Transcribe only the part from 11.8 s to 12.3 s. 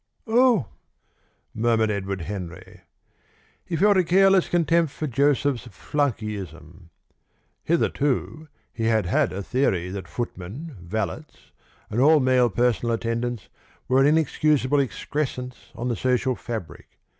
and all